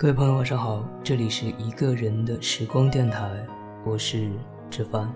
[0.00, 3.44] 各位朋友，晚上好，这里是一个人的时光电台，
[3.84, 4.30] 我是
[4.70, 5.12] 志凡。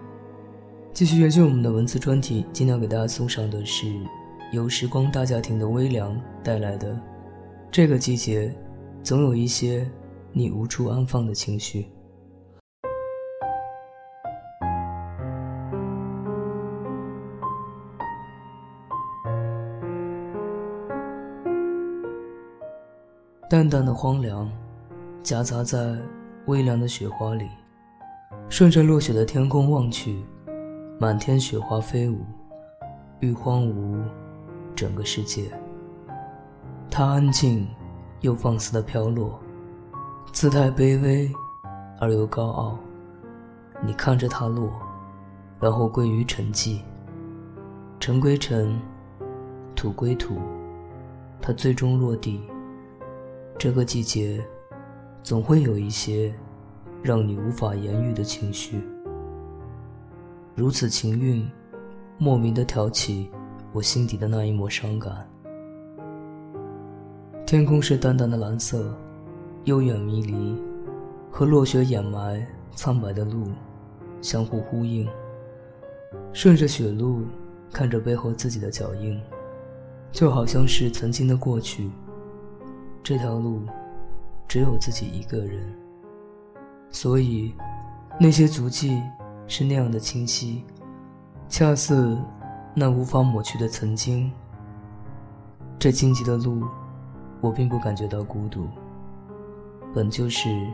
[0.92, 3.86] 继续延续我们的文字专题，今天要给大家送上的是
[4.52, 6.94] 由时光大家庭的微凉带来的
[7.70, 8.52] 《这个季节，
[9.04, 9.88] 总有一些
[10.32, 11.82] 你无处安放的情绪》。
[23.48, 24.50] 淡淡的荒凉。
[25.22, 25.96] 夹杂在
[26.46, 27.48] 微凉的雪花里，
[28.48, 30.24] 顺着落雪的天空望去，
[30.98, 32.26] 满天雪花飞舞，
[33.20, 34.02] 欲荒芜
[34.74, 35.48] 整个世界。
[36.90, 37.68] 它安静
[38.22, 39.38] 又放肆的飘落，
[40.32, 41.30] 姿态卑微
[42.00, 42.76] 而又高傲。
[43.80, 44.72] 你看着它落，
[45.60, 46.80] 然后归于沉寂。
[48.00, 48.76] 尘归尘，
[49.76, 50.34] 土归土，
[51.40, 52.40] 它最终落地。
[53.56, 54.44] 这个季节。
[55.22, 56.34] 总会有一些
[57.00, 58.82] 让你无法言喻的情绪，
[60.56, 61.48] 如此情韵，
[62.18, 63.30] 莫名的挑起
[63.72, 65.24] 我心底的那一抹伤感。
[67.46, 68.92] 天空是淡淡的蓝色，
[69.64, 70.60] 悠远迷离，
[71.30, 73.46] 和落雪掩埋苍白的路
[74.20, 75.08] 相互呼应。
[76.32, 77.22] 顺着雪路，
[77.72, 79.20] 看着背后自己的脚印，
[80.10, 81.90] 就好像是曾经的过去。
[83.04, 83.62] 这条路。
[84.52, 85.64] 只有自己一个人，
[86.90, 87.54] 所以
[88.20, 89.02] 那些足迹
[89.48, 90.62] 是那样的清晰，
[91.48, 92.18] 恰似
[92.74, 94.30] 那无法抹去的曾经。
[95.78, 96.68] 这荆棘的路，
[97.40, 98.68] 我并不感觉到孤独，
[99.94, 100.70] 本就是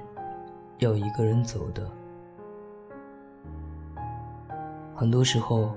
[0.78, 1.88] 要一个人走的。
[4.96, 5.72] 很多时候，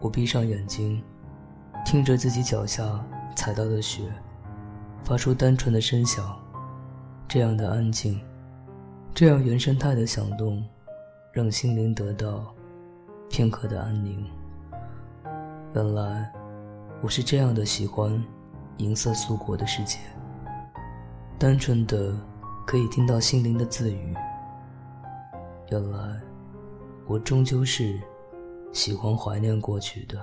[0.00, 1.04] 我闭上眼睛，
[1.84, 3.04] 听着自己脚下
[3.36, 4.10] 踩到的雪，
[5.04, 6.34] 发出单纯的声响。
[7.28, 8.18] 这样的安静，
[9.14, 10.64] 这样原生态的响动，
[11.30, 12.54] 让心灵得到
[13.28, 14.24] 片刻的安宁。
[15.74, 16.32] 原来，
[17.02, 18.24] 我是这样的喜欢
[18.78, 19.98] 银色素裹的世界，
[21.38, 22.16] 单纯的
[22.66, 24.16] 可以听到心灵的自语。
[25.70, 26.18] 原来，
[27.06, 28.00] 我终究是
[28.72, 30.18] 喜欢怀念过去的。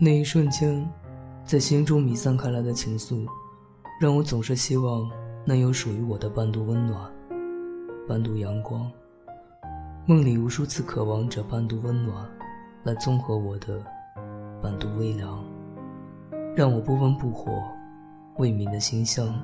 [0.00, 0.84] 那一瞬间，
[1.44, 3.24] 在心中弥散开来的情愫。
[3.98, 5.10] 让我总是希望
[5.46, 7.10] 能有属于我的半度温暖，
[8.06, 8.90] 半度阳光。
[10.04, 12.28] 梦里无数次渴望着半度温暖，
[12.84, 13.82] 来综合我的
[14.62, 15.42] 半度微凉，
[16.54, 17.62] 让我不温不火，
[18.36, 19.34] 未泯的馨香。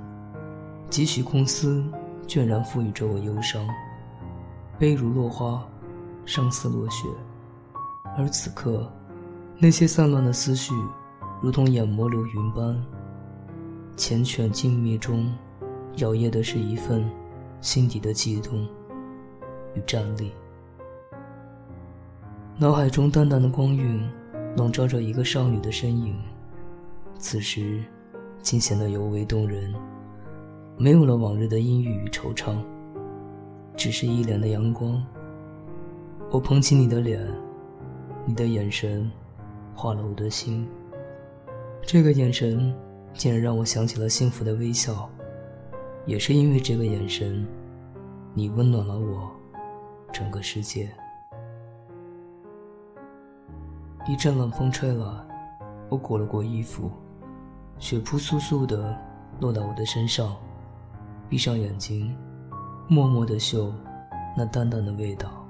[0.90, 1.82] 几许空思，
[2.26, 3.66] 倦然赋予着我忧伤，
[4.78, 5.66] 悲如落花，
[6.26, 7.08] 伤似落雪。
[8.18, 8.86] 而此刻，
[9.58, 10.74] 那些散乱的思绪，
[11.40, 12.78] 如同眼眸流云般。
[13.96, 15.32] 缱绻静谧中，
[15.96, 17.08] 摇曳的是一份
[17.60, 18.66] 心底的悸动
[19.74, 20.32] 与站立。
[22.58, 24.08] 脑海中淡淡的光晕，
[24.56, 26.16] 笼罩着一个少女的身影，
[27.18, 27.84] 此时
[28.40, 29.74] 竟显得尤为动人。
[30.78, 32.56] 没有了往日的阴郁与惆怅，
[33.76, 35.04] 只是一脸的阳光。
[36.30, 37.20] 我捧起你的脸，
[38.24, 39.08] 你的眼神，
[39.74, 40.66] 化了我的心。
[41.82, 42.74] 这个眼神。
[43.14, 45.08] 竟然让我想起了幸福的微笑，
[46.06, 47.46] 也是因为这个眼神，
[48.34, 49.30] 你温暖了我
[50.12, 50.90] 整个世界。
[54.08, 55.06] 一阵冷风吹来，
[55.88, 56.90] 我裹了裹衣服，
[57.78, 58.96] 雪扑簌簌的
[59.40, 60.36] 落到我的身上，
[61.28, 62.16] 闭上眼睛，
[62.88, 63.72] 默默的嗅
[64.36, 65.46] 那淡淡的味道，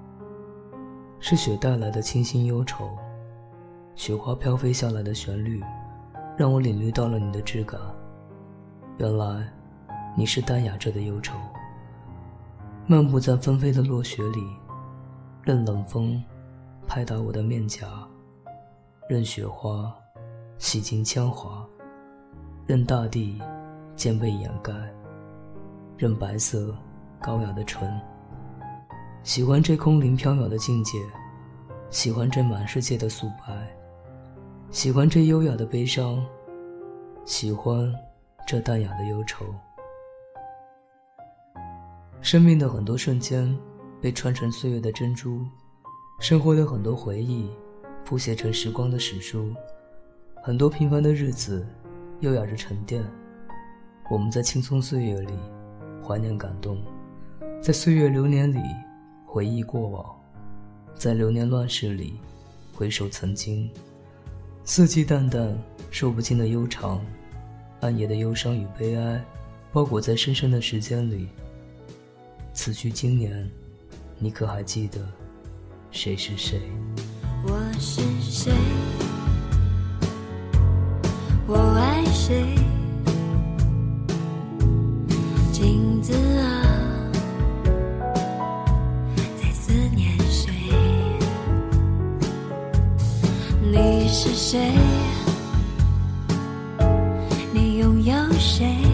[1.18, 2.90] 是雪带来的清新忧愁，
[3.94, 5.62] 雪花飘飞下来的旋律。
[6.36, 7.80] 让我领略到了你的质感。
[8.98, 9.46] 原来，
[10.16, 11.36] 你是淡雅着的忧愁。
[12.86, 14.40] 漫步在纷飞的落雪里，
[15.42, 16.22] 任冷风
[16.86, 17.86] 拍打我的面颊，
[19.08, 19.94] 任雪花
[20.58, 21.66] 洗尽铅华，
[22.66, 23.40] 任大地
[23.94, 24.72] 渐被掩盖，
[25.96, 26.74] 任白色
[27.20, 28.00] 高雅的唇。
[29.22, 30.98] 喜欢这空灵飘渺的境界，
[31.90, 33.81] 喜欢这满世界的素白。
[34.72, 36.24] 喜欢这优雅的悲伤，
[37.26, 37.94] 喜欢
[38.46, 39.44] 这淡雅的忧愁。
[42.22, 43.54] 生命的很多瞬间
[44.00, 45.44] 被穿成岁月的珍珠，
[46.20, 47.50] 生活的很多回忆
[48.02, 49.54] 谱写成时光的史书，
[50.42, 51.66] 很多平凡的日子
[52.20, 53.04] 优雅着沉淀。
[54.10, 55.34] 我们在青葱岁月里
[56.02, 56.82] 怀念感动，
[57.60, 58.58] 在岁月流年里
[59.26, 60.18] 回忆过往，
[60.94, 62.18] 在流年乱世里
[62.74, 63.70] 回首曾经。
[64.64, 65.52] 四季淡淡，
[65.90, 67.04] 说不尽的悠长，
[67.80, 69.20] 暗夜的忧伤与悲哀，
[69.72, 71.28] 包裹在深深的时间里。
[72.54, 73.50] 此去经年，
[74.20, 75.00] 你可还记得
[75.90, 76.60] 谁是谁？
[77.44, 78.52] 我是谁？
[81.48, 82.61] 我爱谁？
[98.42, 98.91] 谁？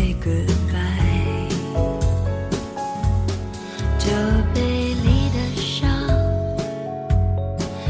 [0.00, 1.46] Say goodbye。
[3.98, 4.06] 酒
[4.54, 5.90] 杯里的伤，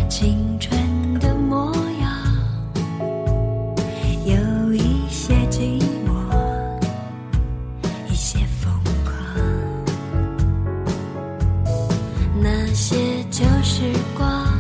[0.09, 0.75] 青春
[1.21, 2.11] 的模样，
[4.25, 6.11] 有一些寂寞，
[8.09, 8.73] 一些疯
[9.05, 9.15] 狂。
[12.43, 12.97] 那些
[13.31, 13.85] 旧时
[14.17, 14.60] 光，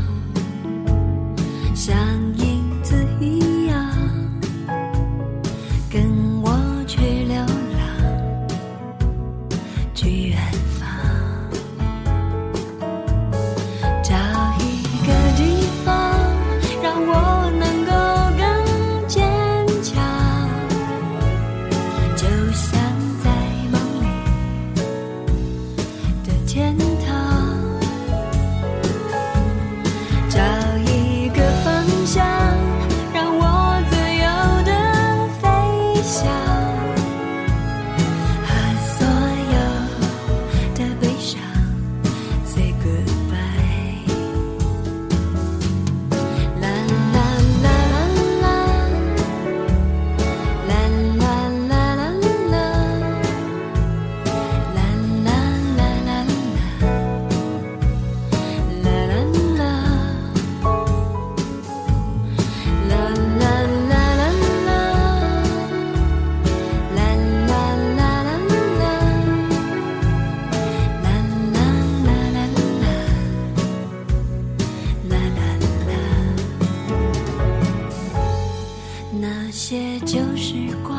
[79.62, 80.96] 些旧时光，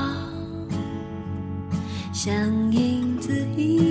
[2.13, 2.31] 像
[2.71, 3.90] 影子一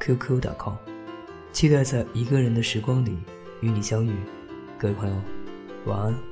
[0.00, 0.74] qq.com。
[1.52, 3.18] 期待在一个人的时光里
[3.60, 4.14] 与你相遇，
[4.78, 5.14] 各位朋友，
[5.84, 6.29] 晚安。